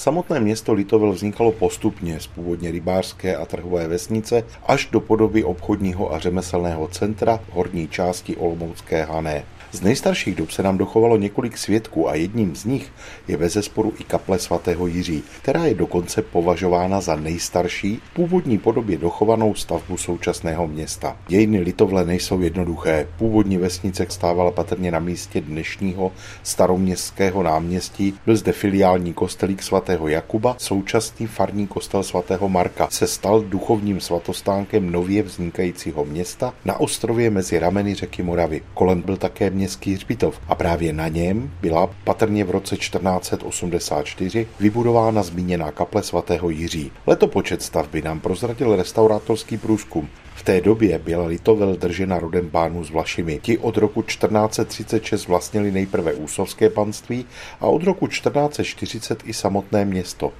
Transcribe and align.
Samotné 0.00 0.40
město 0.40 0.72
Litovel 0.72 1.12
vznikalo 1.12 1.52
postupně 1.52 2.20
z 2.20 2.26
původně 2.26 2.70
rybářské 2.70 3.36
a 3.36 3.46
trhové 3.46 3.88
vesnice 3.88 4.44
až 4.66 4.88
do 4.92 5.00
podoby 5.00 5.44
obchodního 5.44 6.14
a 6.14 6.18
řemeslného 6.18 6.88
centra 6.88 7.40
horní 7.50 7.88
části 7.88 8.36
Olomoucké 8.36 9.04
Hané. 9.04 9.44
Z 9.72 9.80
nejstarších 9.80 10.34
dob 10.34 10.50
se 10.50 10.62
nám 10.62 10.78
dochovalo 10.78 11.16
několik 11.16 11.58
svědků 11.58 12.08
a 12.08 12.14
jedním 12.14 12.56
z 12.56 12.64
nich 12.64 12.92
je 13.28 13.36
bez 13.36 13.52
zesporu 13.52 13.92
i 13.98 14.04
kaple 14.04 14.38
svatého 14.38 14.86
Jiří, 14.86 15.22
která 15.42 15.64
je 15.64 15.74
dokonce 15.74 16.22
považována 16.22 17.00
za 17.00 17.16
nejstarší 17.16 18.00
v 18.10 18.14
původní 18.14 18.58
podobě 18.58 18.98
dochovanou 18.98 19.54
stavbu 19.54 19.96
současného 19.96 20.68
města. 20.68 21.16
Dějiny 21.28 21.60
Litovle 21.60 22.04
nejsou 22.04 22.40
jednoduché. 22.40 23.06
Původní 23.18 23.56
vesnice 23.56 24.06
stávala 24.08 24.50
patrně 24.50 24.90
na 24.90 24.98
místě 24.98 25.40
dnešního 25.40 26.12
staroměstského 26.42 27.42
náměstí, 27.42 28.14
byl 28.26 28.36
zde 28.36 28.52
filiální 28.52 29.12
kostelík 29.12 29.62
svatého 29.62 30.08
Jakuba, 30.08 30.56
současný 30.58 31.26
farní 31.26 31.66
kostel 31.66 32.02
svatého 32.02 32.48
Marka 32.48 32.88
se 32.90 33.06
stal 33.06 33.40
duchovním 33.40 34.00
svatostánkem 34.00 34.90
nově 34.90 35.22
vznikajícího 35.22 36.04
města 36.04 36.54
na 36.64 36.80
ostrově 36.80 37.30
mezi 37.30 37.58
rameny 37.58 37.94
řeky 37.94 38.22
Moravy. 38.22 38.62
Kolem 38.74 39.02
byl 39.02 39.16
také 39.16 39.50
městský 39.60 39.94
hřbitov 39.94 40.40
a 40.48 40.54
právě 40.54 40.92
na 40.92 41.08
něm 41.08 41.50
byla 41.60 41.90
patrně 42.04 42.44
v 42.44 42.50
roce 42.50 42.76
1484 42.76 44.46
vybudována 44.60 45.22
zmíněná 45.22 45.70
kaple 45.70 46.02
svatého 46.02 46.50
Jiří. 46.50 46.92
Letopočet 47.06 47.62
stavby 47.62 48.02
nám 48.02 48.20
prozradil 48.20 48.76
restaurátorský 48.76 49.56
průzkum. 49.56 50.08
V 50.34 50.42
té 50.42 50.60
době 50.60 50.98
byla 50.98 51.26
Litovel 51.26 51.76
držena 51.76 52.18
rodem 52.18 52.48
bánů 52.48 52.84
s 52.84 52.90
Vlašimi. 52.90 53.40
Ti 53.42 53.58
od 53.58 53.76
roku 53.76 54.02
1436 54.02 55.28
vlastnili 55.28 55.70
nejprve 55.70 56.14
úsovské 56.14 56.70
panství 56.70 57.26
a 57.60 57.66
od 57.66 57.82
roku 57.82 58.06
1440 58.06 59.22
i 59.24 59.32
samotné 59.32 59.84
město. 59.84 60.32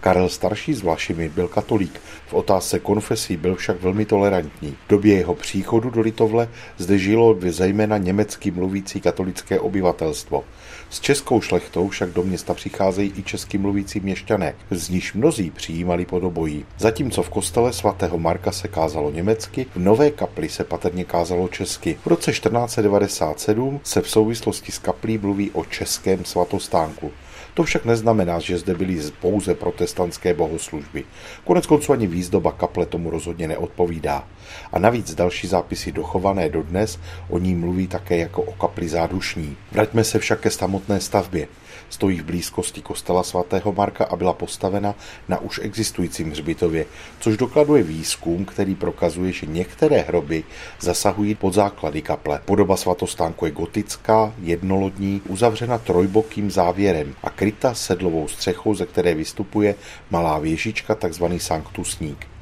Karel 0.00 0.28
starší 0.28 0.74
z 0.74 0.82
Vlašimi 0.82 1.28
byl 1.28 1.48
katolík, 1.48 2.00
v 2.26 2.34
otázce 2.34 2.78
konfesí 2.78 3.36
byl 3.36 3.54
však 3.54 3.82
velmi 3.82 4.04
tolerantní. 4.04 4.76
V 4.86 4.88
době 4.88 5.14
jeho 5.14 5.34
příchodu 5.34 5.90
do 5.90 6.00
Litovle 6.00 6.48
zde 6.78 6.98
žilo 6.98 7.36
zejména 7.48 7.98
německy 7.98 8.50
mluvící 8.50 9.00
katolické 9.00 9.60
obyvatelstvo. 9.60 10.44
S 10.90 11.00
českou 11.00 11.40
šlechtou 11.40 11.88
však 11.88 12.10
do 12.10 12.22
města 12.22 12.54
přicházejí 12.54 13.12
i 13.16 13.22
česky 13.22 13.58
mluvící 13.58 14.00
měšťané, 14.00 14.54
z 14.70 14.88
níž 14.88 15.14
mnozí 15.14 15.50
přijímali 15.50 16.06
podobojí. 16.06 16.64
Zatímco 16.78 17.22
v 17.22 17.28
kostele 17.28 17.72
svatého 17.72 18.18
Marka 18.18 18.52
se 18.52 18.68
kázalo 18.68 19.10
německy, 19.10 19.66
v 19.74 19.78
nové 19.78 20.10
kapli 20.10 20.48
se 20.48 20.64
patrně 20.64 21.04
kázalo 21.04 21.48
česky. 21.48 21.98
V 22.04 22.06
roce 22.06 22.30
1497 22.30 23.80
se 23.84 24.00
v 24.00 24.10
souvislosti 24.10 24.72
s 24.72 24.78
kaplí 24.78 25.18
mluví 25.18 25.50
o 25.50 25.64
českém 25.64 26.24
svatostánku. 26.24 27.12
To 27.54 27.62
však 27.62 27.84
neznamená, 27.84 28.38
že 28.38 28.58
zde 28.58 28.74
byly 28.74 29.00
pouze 29.20 29.54
protestantské 29.54 30.34
bohoslužby. 30.34 31.04
Konec 31.44 31.66
konců 31.66 31.92
ani 31.92 32.06
výzdoba 32.06 32.52
kaple 32.52 32.86
tomu 32.86 33.10
rozhodně 33.10 33.48
neodpovídá. 33.48 34.24
A 34.72 34.78
navíc 34.78 35.14
další 35.14 35.46
zápisy 35.46 35.92
dochované 35.92 36.48
dodnes 36.48 36.98
o 37.28 37.38
ní 37.38 37.54
mluví 37.54 37.86
také 37.86 38.16
jako 38.16 38.42
o 38.42 38.52
kapli 38.52 38.88
zádušní. 38.88 39.56
Vraťme 39.72 40.04
se 40.04 40.18
však 40.18 40.40
ke 40.40 40.50
samotné 40.50 41.00
stavbě. 41.00 41.48
Stojí 41.90 42.20
v 42.20 42.24
blízkosti 42.24 42.82
kostela 42.82 43.22
svatého 43.22 43.72
Marka 43.72 44.04
a 44.04 44.16
byla 44.16 44.32
postavena 44.32 44.94
na 45.28 45.38
už 45.38 45.60
existujícím 45.62 46.30
hřbitově, 46.30 46.86
což 47.20 47.36
dokladuje 47.36 47.82
výzkum, 47.82 48.44
který 48.44 48.74
prokazuje, 48.74 49.32
že 49.32 49.46
některé 49.46 50.00
hroby 50.00 50.44
zasahují 50.80 51.34
pod 51.34 51.54
základy 51.54 52.02
kaple. 52.02 52.40
Podoba 52.44 52.76
svatostánku 52.76 53.44
je 53.44 53.50
gotická, 53.50 54.34
jednolodní, 54.42 55.22
uzavřena 55.28 55.78
trojbokým 55.78 56.50
závěrem 56.50 57.14
a 57.22 57.30
kryta 57.30 57.74
sedlovou 57.74 58.28
střechou, 58.28 58.74
ze 58.74 58.86
které 58.86 59.14
vystupuje 59.14 59.74
malá 60.10 60.38
věžička, 60.38 60.94
takzvaný 60.94 61.40
sanktusník. 61.40 62.33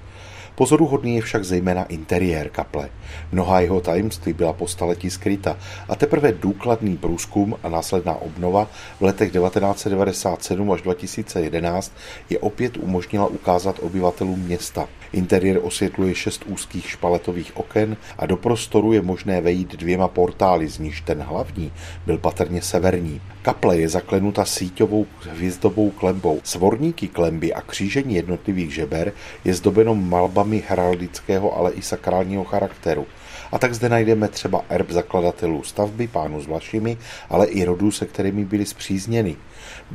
Pozoruhodný 0.54 1.16
je 1.16 1.22
však 1.22 1.44
zejména 1.44 1.84
interiér 1.84 2.48
kaple. 2.48 2.88
Mnoha 3.32 3.60
jeho 3.60 3.80
tajemství 3.80 4.32
byla 4.32 4.52
po 4.52 4.68
staletí 4.68 5.10
skryta 5.10 5.56
a 5.88 5.96
teprve 5.96 6.32
důkladný 6.32 6.96
průzkum 6.96 7.56
a 7.62 7.68
následná 7.68 8.14
obnova 8.14 8.68
v 9.00 9.02
letech 9.02 9.32
1997 9.32 10.72
až 10.72 10.82
2011 10.82 11.92
je 12.30 12.38
opět 12.38 12.76
umožnila 12.76 13.26
ukázat 13.26 13.78
obyvatelům 13.82 14.40
města. 14.40 14.88
Interiér 15.12 15.60
osvětluje 15.62 16.14
šest 16.14 16.44
úzkých 16.46 16.90
špaletových 16.90 17.56
oken 17.56 17.96
a 18.18 18.26
do 18.26 18.36
prostoru 18.36 18.92
je 18.92 19.02
možné 19.02 19.40
vejít 19.40 19.76
dvěma 19.76 20.08
portály, 20.08 20.68
z 20.68 20.78
níž 20.78 21.00
ten 21.00 21.22
hlavní 21.22 21.72
byl 22.06 22.18
patrně 22.18 22.62
severní. 22.62 23.20
Kaple 23.42 23.78
je 23.78 23.88
zaklenuta 23.88 24.44
síťovou 24.44 25.06
hvězdovou 25.20 25.90
klembou. 25.90 26.40
Svorníky 26.44 27.08
klemby 27.08 27.54
a 27.54 27.60
křížení 27.60 28.14
jednotlivých 28.14 28.74
žeber 28.74 29.12
je 29.44 29.54
zdobeno 29.54 29.94
malbami 30.42 30.62
heraldického, 30.68 31.56
ale 31.56 31.72
i 31.72 31.82
sakrálního 31.82 32.44
charakteru. 32.44 33.06
A 33.52 33.58
tak 33.58 33.74
zde 33.74 33.88
najdeme 33.88 34.28
třeba 34.28 34.64
erb 34.68 34.90
zakladatelů 34.90 35.62
stavby, 35.62 36.08
pánu 36.08 36.40
s 36.40 36.46
Vlašimi, 36.46 36.98
ale 37.28 37.46
i 37.46 37.64
rodů, 37.64 37.90
se 37.90 38.06
kterými 38.06 38.44
byli 38.44 38.66
zpřízněni. 38.66 39.36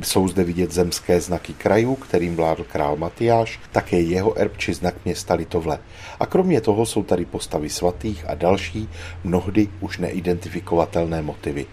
Jsou 0.02 0.28
zde 0.28 0.44
vidět 0.44 0.72
zemské 0.72 1.20
znaky 1.20 1.52
krajů, 1.52 1.96
kterým 1.96 2.36
vládl 2.36 2.64
král 2.64 2.96
Matyáš, 2.96 3.60
také 3.72 4.00
jeho 4.00 4.38
erb 4.38 4.56
či 4.56 4.74
znak 4.74 4.94
města 5.04 5.34
Litovle. 5.34 5.78
A 6.20 6.26
kromě 6.26 6.60
toho 6.60 6.86
jsou 6.86 7.02
tady 7.02 7.24
postavy 7.24 7.68
svatých 7.68 8.24
a 8.28 8.34
další, 8.34 8.88
mnohdy 9.24 9.68
už 9.80 9.98
neidentifikovatelné 9.98 11.22
motivy. 11.22 11.66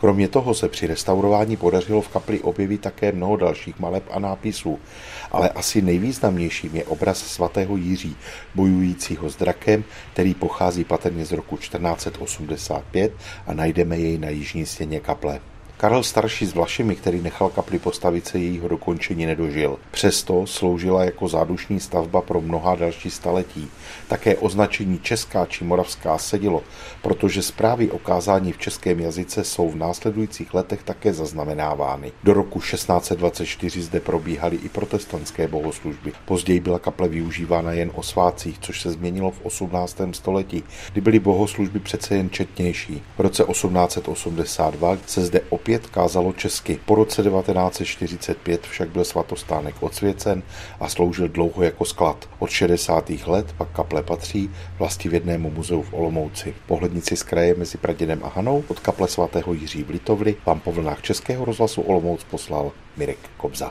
Kromě 0.00 0.28
toho 0.28 0.54
se 0.54 0.68
při 0.68 0.86
restaurování 0.86 1.56
podařilo 1.56 2.00
v 2.00 2.08
kapli 2.08 2.40
objevit 2.40 2.80
také 2.80 3.12
mnoho 3.12 3.36
dalších 3.36 3.78
maleb 3.78 4.04
a 4.10 4.18
nápisů, 4.18 4.78
ale 5.30 5.48
asi 5.48 5.82
nejvýznamnějším 5.82 6.76
je 6.76 6.84
obraz 6.84 7.18
svatého 7.18 7.76
Jiří, 7.76 8.16
bojujícího 8.54 9.30
s 9.30 9.36
drakem, 9.36 9.84
který 10.12 10.34
pochází 10.34 10.84
patrně 10.84 11.24
z 11.24 11.32
roku 11.32 11.56
1485 11.56 13.12
a 13.46 13.54
najdeme 13.54 13.98
jej 13.98 14.18
na 14.18 14.28
jižní 14.28 14.66
stěně 14.66 15.00
kaple. 15.00 15.40
Karel 15.80 16.02
starší 16.02 16.46
s 16.46 16.54
Vlašimi, 16.54 16.96
který 16.96 17.20
nechal 17.20 17.48
kapli 17.48 17.78
postavit 17.78 18.26
se 18.26 18.38
jejího 18.38 18.68
dokončení 18.68 19.26
nedožil. 19.26 19.78
Přesto 19.90 20.46
sloužila 20.46 21.04
jako 21.04 21.28
zádušní 21.28 21.80
stavba 21.80 22.20
pro 22.20 22.40
mnoha 22.40 22.74
další 22.74 23.10
staletí. 23.10 23.70
Také 24.08 24.36
označení 24.36 24.98
česká 24.98 25.46
či 25.46 25.64
moravská 25.64 26.18
sedilo, 26.18 26.62
protože 27.02 27.42
zprávy 27.42 27.90
o 27.90 27.98
kázání 27.98 28.52
v 28.52 28.58
českém 28.58 29.00
jazyce 29.00 29.44
jsou 29.44 29.70
v 29.70 29.76
následujících 29.76 30.54
letech 30.54 30.82
také 30.82 31.12
zaznamenávány. 31.12 32.12
Do 32.24 32.34
roku 32.34 32.60
1624 32.60 33.82
zde 33.82 34.00
probíhaly 34.00 34.56
i 34.56 34.68
protestantské 34.68 35.48
bohoslužby. 35.48 36.12
Později 36.24 36.60
byla 36.60 36.78
kaple 36.78 37.08
využívána 37.08 37.72
jen 37.72 37.90
o 37.94 38.02
svácích, 38.02 38.58
což 38.58 38.80
se 38.80 38.90
změnilo 38.90 39.30
v 39.30 39.40
18. 39.42 40.00
století, 40.12 40.64
kdy 40.92 41.00
byly 41.00 41.18
bohoslužby 41.18 41.80
přece 41.80 42.16
jen 42.16 42.30
četnější. 42.30 43.02
V 43.18 43.20
roce 43.20 43.44
1882 43.44 44.98
se 45.06 45.24
zde 45.24 45.40
opět 45.48 45.69
opět 45.70 45.86
kázalo 45.86 46.32
česky. 46.32 46.80
Po 46.84 46.94
roce 46.94 47.22
1945 47.22 48.66
však 48.66 48.88
byl 48.88 49.04
svatostánek 49.04 49.74
odsvěcen 49.80 50.42
a 50.80 50.88
sloužil 50.88 51.28
dlouho 51.28 51.62
jako 51.62 51.84
sklad. 51.84 52.28
Od 52.38 52.50
60. 52.50 53.10
let 53.26 53.54
pak 53.58 53.68
kaple 53.72 54.02
patří 54.02 54.50
vlastivědnému 54.78 55.50
muzeu 55.50 55.82
v 55.82 55.94
Olomouci. 55.94 56.54
Pohlednici 56.66 57.16
z 57.16 57.22
kraje 57.22 57.54
mezi 57.54 57.78
Praděnem 57.78 58.20
a 58.24 58.28
Hanou 58.28 58.64
od 58.68 58.80
kaple 58.80 59.08
svatého 59.08 59.52
Jiří 59.52 59.82
v 59.82 59.90
Litovli 59.90 60.36
vám 60.46 60.60
po 60.60 60.72
vlnách 60.72 61.02
Českého 61.02 61.44
rozhlasu 61.44 61.82
Olomouc 61.82 62.24
poslal 62.24 62.72
Mirek 62.96 63.18
Kobza. 63.36 63.68